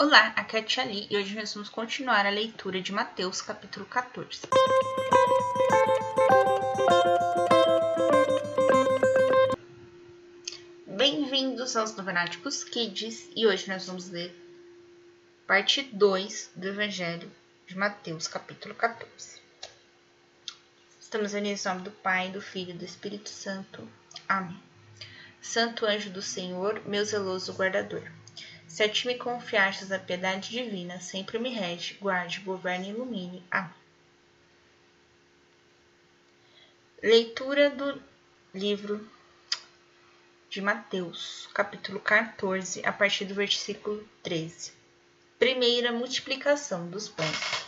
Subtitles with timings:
[0.00, 3.42] Olá, aqui é a Tia Li e hoje nós vamos continuar a leitura de Mateus,
[3.42, 4.42] capítulo 14.
[10.86, 14.32] Bem-vindos aos Novenáticos Kids e hoje nós vamos ler
[15.48, 17.28] parte 2 do Evangelho
[17.66, 19.40] de Mateus, capítulo 14.
[21.00, 23.82] Estamos em nome do Pai, do Filho e do Espírito Santo.
[24.28, 24.62] Amém.
[25.42, 28.08] Santo anjo do Senhor, meu zeloso guardador
[28.68, 33.42] se a ti me confiastes a piedade divina, sempre me rege, guarde, governe e ilumine.
[33.50, 33.70] Amém.
[37.02, 38.00] Leitura do
[38.54, 39.08] livro
[40.50, 44.72] de Mateus, capítulo 14, a partir do versículo 13.
[45.38, 47.64] Primeira multiplicação dos pães.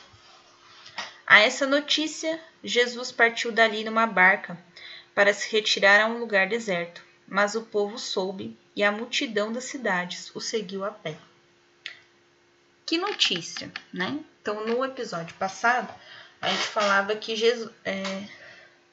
[1.27, 4.59] A essa notícia, Jesus partiu dali numa barca
[5.15, 9.65] para se retirar a um lugar deserto, mas o povo soube e a multidão das
[9.65, 11.17] cidades o seguiu a pé.
[12.85, 14.19] Que notícia, né?
[14.43, 15.95] Então, no episódio passado,
[16.43, 18.03] a gente falava que Jesus, é,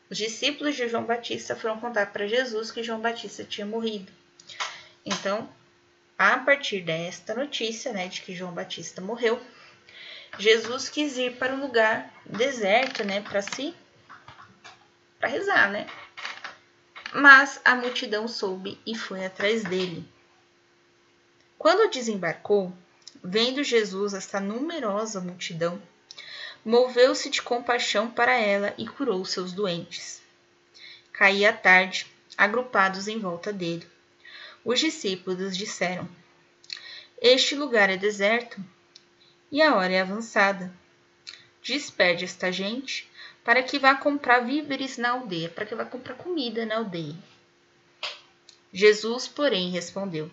[0.08, 4.11] os discípulos de João Batista foram contar para Jesus que João Batista tinha morrido.
[5.03, 5.49] Então,
[6.15, 9.41] a partir desta notícia, né, de que João Batista morreu,
[10.38, 13.73] Jesus quis ir para um lugar deserto, né, para si,
[15.19, 15.88] para rezar, né?
[17.13, 20.08] Mas a multidão soube e foi atrás dele.
[21.58, 22.73] Quando desembarcou,
[23.23, 25.81] vendo Jesus esta numerosa multidão,
[26.64, 30.22] moveu-se de compaixão para ela e curou seus doentes.
[31.14, 33.88] Caía a tarde, agrupados em volta dele.
[34.64, 36.08] Os discípulos disseram:
[37.21, 38.61] Este lugar é deserto
[39.52, 40.71] e a hora é avançada.
[41.64, 43.09] Despede esta gente
[43.47, 47.15] para que vá comprar víveres na aldeia, para que vá comprar comida na aldeia.
[48.73, 50.29] Jesus, porém, respondeu: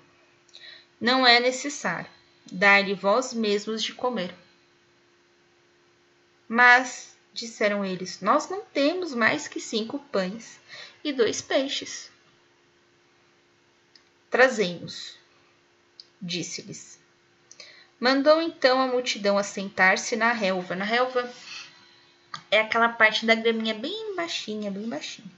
[1.00, 2.10] Não é necessário,
[2.50, 4.34] dar-lhe vós mesmos de comer.
[6.48, 10.58] Mas, disseram eles, nós não temos mais que cinco pães
[11.04, 12.10] e dois peixes.
[14.28, 15.16] Trazemos,
[16.20, 16.98] disse-lhes.
[18.00, 20.74] Mandou então a multidão assentar-se na relva.
[20.74, 21.32] Na relva
[22.50, 25.30] é aquela parte da graminha bem baixinha, bem baixinha.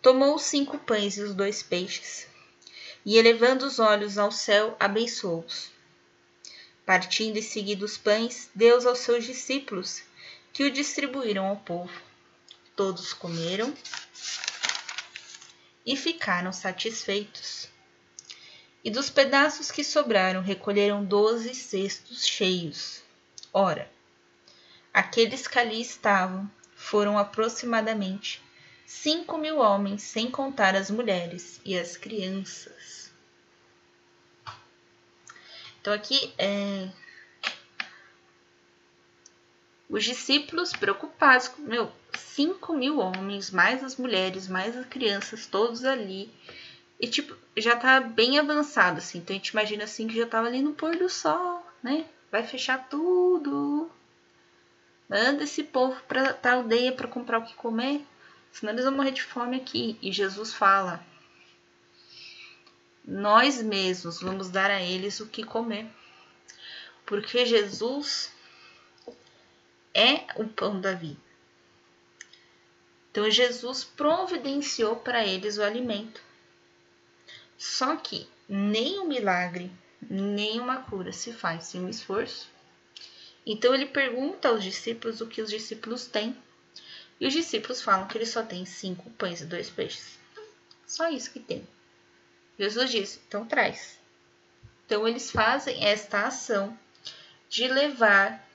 [0.00, 2.26] Tomou os cinco pães e os dois peixes,
[3.04, 5.70] e elevando os olhos ao céu, abençoou-os.
[6.86, 10.02] Partindo e seguindo os pães, deu aos seus discípulos,
[10.52, 11.92] que o distribuíram ao povo.
[12.74, 13.74] Todos comeram
[15.84, 17.68] e ficaram satisfeitos.
[18.84, 23.02] E dos pedaços que sobraram, recolheram doze cestos cheios.
[23.52, 23.90] Ora,
[24.98, 28.42] Aqueles que ali estavam foram aproximadamente
[28.84, 33.12] cinco mil homens, sem contar as mulheres e as crianças.
[35.80, 36.88] Então, aqui é.
[39.88, 45.84] Os discípulos preocupados com, meu, cinco mil homens, mais as mulheres, mais as crianças, todos
[45.84, 46.28] ali.
[46.98, 49.18] E, tipo, já tá bem avançado, assim.
[49.18, 52.04] Então, a gente imagina, assim, que já tava ali no pôr do sol, né?
[52.32, 53.77] Vai fechar tudo,
[55.08, 58.04] Manda esse povo para a aldeia para comprar o que comer,
[58.52, 59.98] senão eles vão morrer de fome aqui.
[60.02, 61.02] E Jesus fala:
[63.02, 65.86] Nós mesmos vamos dar a eles o que comer.
[67.06, 68.30] Porque Jesus
[69.94, 71.16] é o pão da vida.
[73.10, 76.20] Então Jesus providenciou para eles o alimento.
[77.56, 82.57] Só que nem um milagre, nem uma cura se faz sem um esforço
[83.50, 86.36] então ele pergunta aos discípulos o que os discípulos têm.
[87.18, 90.18] E os discípulos falam que eles só têm cinco pães e dois peixes.
[90.86, 91.66] Só isso que tem.
[92.58, 93.98] Jesus diz: então traz.
[94.84, 96.78] Então eles fazem esta ação
[97.48, 98.46] de levar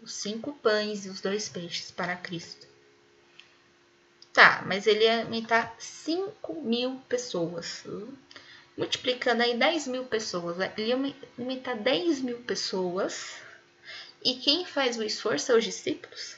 [0.00, 2.66] os cinco pães e os dois peixes para Cristo.
[4.32, 7.84] Tá, mas ele ia aumentar 5 mil pessoas.
[8.76, 10.58] Multiplicando aí 10 mil pessoas.
[10.76, 13.45] Ele ia aumentar 10 mil pessoas
[14.26, 16.36] e quem faz o esforço é os discípulos.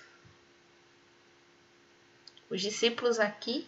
[2.50, 3.66] Os discípulos aqui,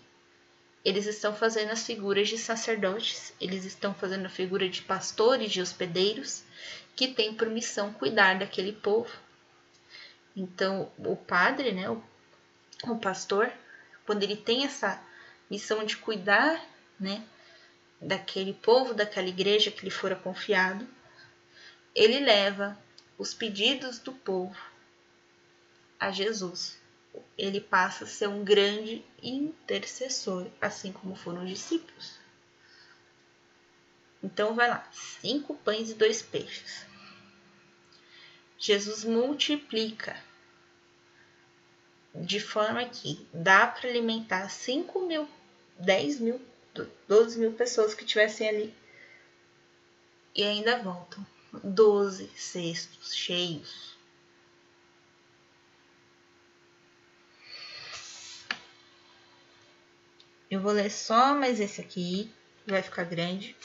[0.84, 5.62] eles estão fazendo as figuras de sacerdotes, eles estão fazendo a figura de pastores, de
[5.62, 6.42] hospedeiros,
[6.94, 9.10] que têm por missão cuidar daquele povo.
[10.36, 12.04] Então, o padre, né, o,
[12.88, 13.50] o pastor,
[14.04, 15.02] quando ele tem essa
[15.50, 16.62] missão de cuidar,
[16.98, 17.24] né,
[17.98, 20.86] daquele povo, daquela igreja que lhe fora confiado,
[21.94, 22.78] ele leva
[23.20, 24.58] os pedidos do povo
[25.98, 26.80] a Jesus.
[27.36, 32.18] Ele passa a ser um grande intercessor, assim como foram os discípulos.
[34.22, 36.86] Então vai lá, cinco pães e dois peixes.
[38.58, 40.16] Jesus multiplica
[42.14, 45.28] de forma que dá para alimentar 5 mil,
[45.78, 46.40] 10 mil,
[47.06, 48.74] 12 mil pessoas que tivessem ali
[50.34, 51.24] e ainda voltam.
[51.52, 53.96] 12 cestos cheios.
[60.50, 62.32] Eu vou ler só mais esse aqui,
[62.64, 63.56] que vai ficar grande.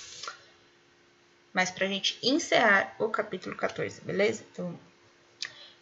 [1.54, 4.46] Mas para a gente encerrar o capítulo 14, beleza?
[4.52, 4.78] Então,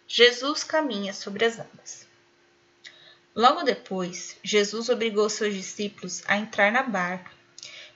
[0.08, 2.08] Jesus caminha sobre as águas.
[3.36, 7.32] Logo depois, Jesus obrigou seus discípulos a entrar na barca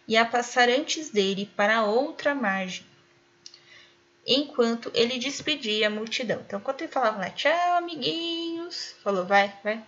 [0.08, 2.87] e a passar antes dele para outra margem,
[4.28, 6.44] enquanto ele despedia a multidão.
[6.46, 9.82] Então, quando ele falava lá, tchau, amiguinhos, falou, vai, vai,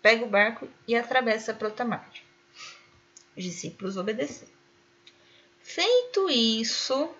[0.00, 2.22] pega o barco e atravessa para outra margem.
[3.36, 4.50] Os discípulos obedeceram.
[5.60, 7.10] Feito isso,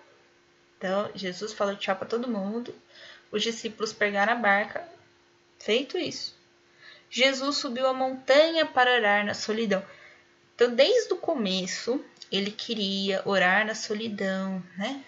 [0.77, 2.73] então Jesus falou tchau para todo mundo,
[3.31, 4.85] os discípulos pegaram a barca.
[5.59, 6.35] Feito isso,
[7.09, 9.83] Jesus subiu a montanha para orar na solidão.
[10.55, 15.03] Então, desde o começo, ele queria orar na solidão, né?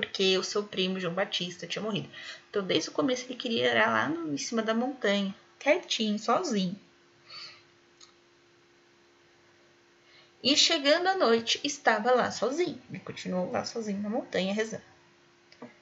[0.00, 2.08] Porque o seu primo João Batista tinha morrido.
[2.48, 6.74] Então, desde o começo, ele queria orar lá no, em cima da montanha, quietinho, sozinho.
[10.42, 12.80] E chegando à noite, estava lá sozinho.
[12.88, 14.82] Ele continuou lá sozinho na montanha rezando.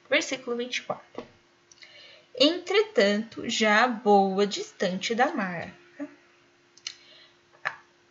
[0.09, 1.25] Versículo 24.
[2.37, 5.33] Entretanto, já boa distante da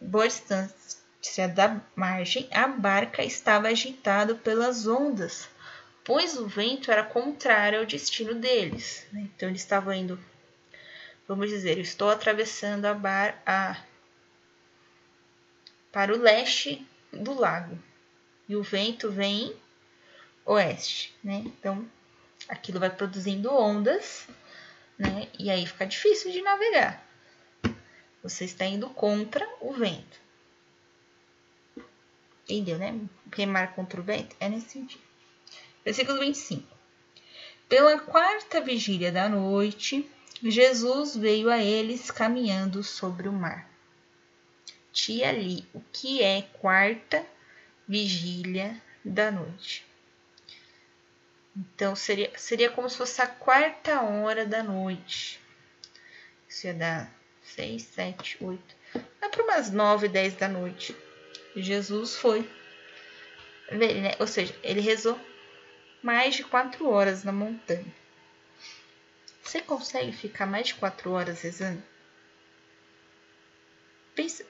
[0.00, 5.48] boa distância da margem, a barca estava agitada pelas ondas,
[6.08, 9.06] pois o vento era contrário ao destino deles.
[9.12, 9.28] Né?
[9.36, 10.18] Então, eles estavam indo,
[11.28, 13.78] vamos dizer, eu estou atravessando a bar a,
[15.92, 16.82] para o leste
[17.12, 17.78] do lago
[18.48, 19.54] e o vento vem
[20.46, 21.42] oeste, né?
[21.44, 21.86] Então,
[22.48, 24.26] aquilo vai produzindo ondas,
[24.98, 25.28] né?
[25.38, 27.06] E aí fica difícil de navegar.
[28.22, 30.18] Você está indo contra o vento.
[32.44, 32.98] Entendeu, né?
[33.30, 35.07] Remar contra o vento é nesse sentido.
[35.88, 36.62] Versículo 25.
[37.66, 40.06] Pela quarta vigília da noite,
[40.42, 43.66] Jesus veio a eles caminhando sobre o mar.
[44.92, 47.24] Tia ali, o que é quarta
[47.88, 49.82] vigília da noite?
[51.56, 55.40] Então, seria, seria como se fosse a quarta hora da noite.
[56.46, 58.76] Isso ia dar seis, sete, oito.
[59.22, 60.94] Lá para umas nove, dez da noite.
[61.56, 62.42] Jesus foi.
[63.70, 64.16] Né?
[64.20, 65.18] Ou seja, ele rezou
[66.02, 67.94] mais de quatro horas na montanha.
[69.42, 71.82] Você consegue ficar mais de quatro horas rezando?
[74.14, 74.44] Pensa.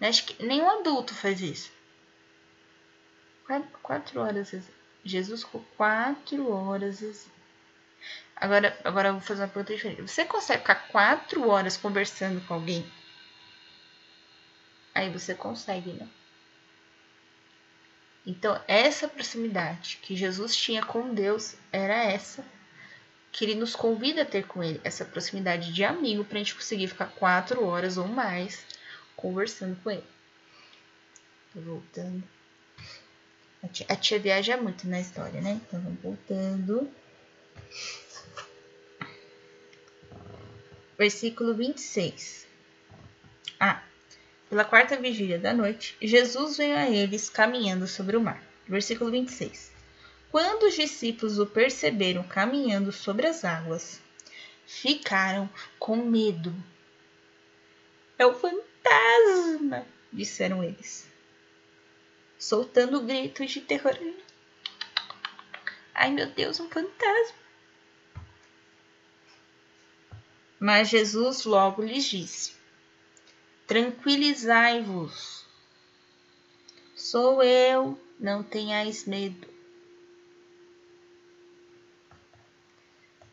[0.00, 1.70] Acho que nenhum adulto faz isso.
[3.82, 4.78] Quatro horas rezando.
[5.04, 7.30] Jesus ficou quatro horas assim.
[8.36, 10.02] Agora, agora eu vou fazer uma pergunta diferente.
[10.02, 12.90] Você consegue ficar quatro horas conversando com alguém?
[14.94, 16.08] Aí você consegue, né?
[18.28, 22.44] Então, essa proximidade que Jesus tinha com Deus era essa
[23.32, 26.54] que ele nos convida a ter com ele, essa proximidade de amigo, para a gente
[26.54, 28.66] conseguir ficar quatro horas ou mais
[29.16, 30.04] conversando com ele.
[31.54, 32.22] Tô voltando.
[33.62, 35.58] A tia, a tia viaja muito na história, né?
[35.66, 36.92] Então vamos voltando.
[40.98, 42.46] Versículo 26.
[43.58, 43.82] Ah,
[44.48, 48.42] pela quarta vigília da noite, Jesus veio a eles caminhando sobre o mar.
[48.66, 49.72] Versículo 26.
[50.30, 54.00] Quando os discípulos o perceberam caminhando sobre as águas,
[54.66, 56.54] ficaram com medo.
[58.18, 61.08] É o fantasma, disseram eles
[62.38, 63.98] soltando gritos de terror.
[65.92, 67.36] Ai meu Deus, um fantasma!
[70.60, 72.52] Mas Jesus logo lhes disse:
[73.68, 75.44] Tranquilizai-vos.
[76.96, 79.46] Sou eu, não tenhais medo.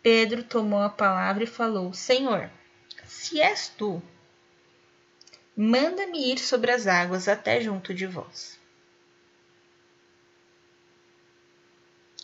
[0.03, 2.51] Pedro tomou a palavra e falou: Senhor,
[3.05, 4.03] se és tu,
[5.55, 8.59] manda-me ir sobre as águas até junto de vós.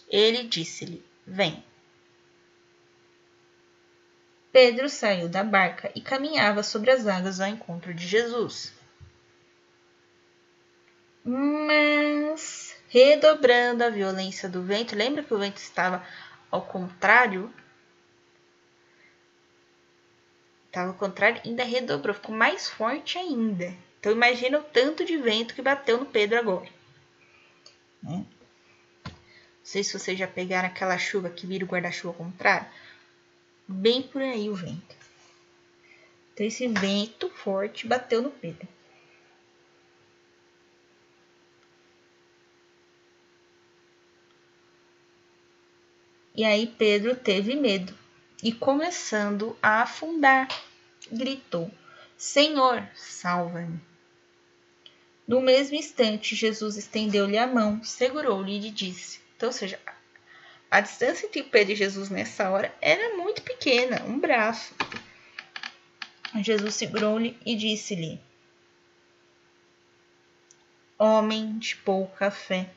[0.09, 1.63] Ele disse-lhe: Vem.
[4.51, 8.74] Pedro saiu da barca e caminhava sobre as águas ao encontro de Jesus.
[11.24, 16.05] Mas, redobrando a violência do vento, lembra que o vento estava
[16.50, 17.53] ao contrário?
[20.67, 23.74] Estava ao contrário, ainda redobrou, ficou mais forte ainda.
[24.00, 26.70] Então, imagina o tanto de vento que bateu no Pedro agora.
[28.01, 28.25] Né?
[29.72, 32.67] sei se vocês já pegaram aquela chuva que vira o guarda-chuva contrário.
[33.71, 34.95] Bem por aí o vento.
[36.33, 38.67] Então esse vento forte bateu no Pedro.
[46.35, 47.93] E aí Pedro teve medo
[48.41, 50.47] e, começando a afundar,
[51.11, 51.69] gritou:
[52.17, 53.79] Senhor, salva-me.
[55.27, 59.79] No mesmo instante, Jesus estendeu-lhe a mão, segurou-lhe e disse: Então, ou seja,
[60.71, 64.73] a distância entre Pedro e Jesus nessa hora era muito pequena, um braço.
[66.41, 68.21] Jesus segurou-lhe e disse-lhe:
[70.97, 72.69] Homem de pouca fé,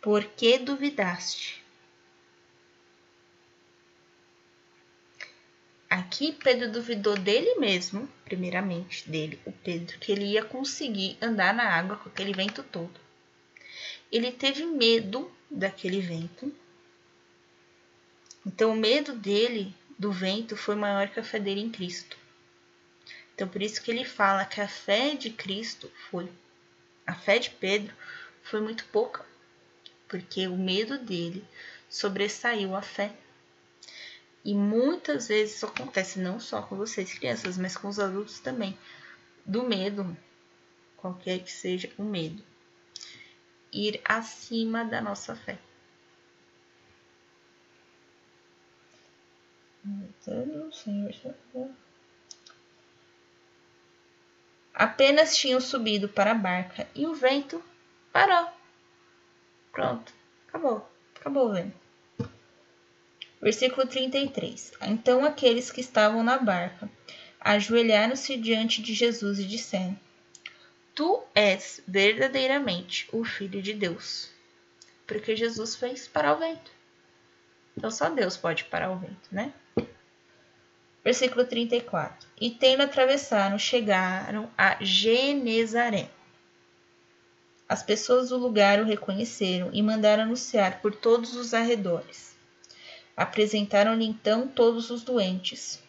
[0.00, 1.62] por que duvidaste?
[5.90, 11.64] Aqui Pedro duvidou dele mesmo, primeiramente dele, o Pedro, que ele ia conseguir andar na
[11.64, 12.98] água com aquele vento todo.
[14.10, 16.61] Ele teve medo daquele vento.
[18.44, 22.16] Então o medo dele do vento foi maior que a fé dele em Cristo.
[23.34, 26.30] Então por isso que ele fala que a fé de Cristo foi
[27.06, 27.92] a fé de Pedro
[28.42, 29.24] foi muito pouca,
[30.08, 31.44] porque o medo dele
[31.88, 33.12] sobressaiu a fé
[34.44, 38.76] e muitas vezes isso acontece não só com vocês, crianças, mas com os adultos também.
[39.44, 40.16] Do medo,
[40.96, 42.42] qualquer que seja o medo,
[43.72, 45.58] ir acima da nossa fé.
[54.72, 57.62] Apenas tinham subido para a barca e o vento
[58.12, 58.48] parou.
[59.70, 60.12] Pronto,
[60.48, 60.88] acabou,
[61.18, 61.76] acabou o vento.
[63.40, 64.72] Versículo 33.
[64.82, 66.88] Então aqueles que estavam na barca
[67.40, 69.98] ajoelharam-se diante de Jesus e disseram:
[70.94, 74.30] Tu és verdadeiramente o Filho de Deus.
[75.06, 76.70] Porque Jesus fez parar o vento.
[77.76, 79.52] Então só Deus pode parar o vento, né?
[81.04, 82.28] Versículo 34.
[82.40, 86.08] E tendo atravessaram, chegaram a Genezaré.
[87.68, 92.36] As pessoas do lugar o reconheceram e mandaram anunciar por todos os arredores.
[93.16, 95.82] Apresentaram-lhe então todos os doentes,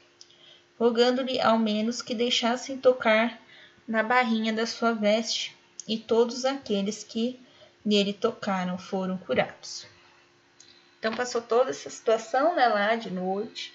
[0.80, 3.40] rogando-lhe ao menos que deixassem tocar
[3.88, 5.56] na barrinha da sua veste,
[5.88, 7.40] e todos aqueles que
[7.84, 9.86] nele tocaram foram curados.
[11.00, 13.74] Então passou toda essa situação né, lá de noite.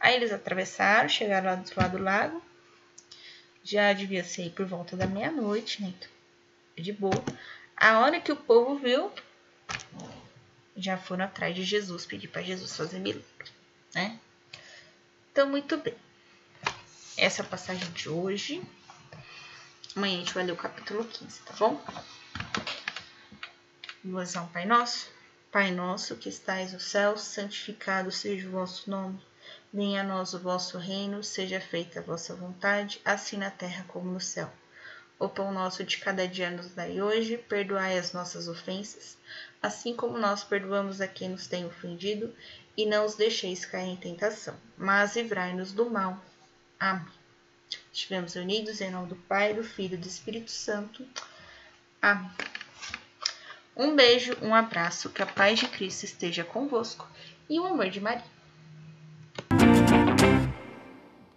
[0.00, 2.42] Aí eles atravessaram, chegaram lá do outro lado do lago.
[3.62, 5.92] Já devia ser por volta da meia-noite, né?
[6.76, 7.22] De boa.
[7.76, 9.12] A hora que o povo viu,
[10.74, 13.52] já foram atrás de Jesus, pedir para Jesus fazer milagre,
[13.94, 14.18] né?
[15.30, 15.94] Então, muito bem.
[17.16, 18.62] Essa é a passagem de hoje.
[19.94, 21.84] Amanhã a gente vai ler o capítulo 15, tá bom?
[24.02, 25.10] Vamos um Pai Nosso.
[25.52, 29.20] Pai nosso que estais no céu, santificado seja o vosso nome.
[29.72, 34.10] Venha a nós o vosso reino, seja feita a vossa vontade, assim na terra como
[34.10, 34.52] no céu.
[35.16, 39.16] O pão nosso de cada dia nos dai hoje, perdoai as nossas ofensas,
[39.62, 42.34] assim como nós perdoamos a quem nos tem ofendido,
[42.76, 46.18] e não os deixeis cair em tentação, mas livrai-nos do mal.
[46.78, 47.06] Amém.
[47.92, 51.06] Estivemos unidos em nome do Pai, do Filho e do Espírito Santo.
[52.02, 52.30] Amém.
[53.76, 57.06] Um beijo, um abraço, que a paz de Cristo esteja convosco
[57.48, 58.39] e o amor de Maria.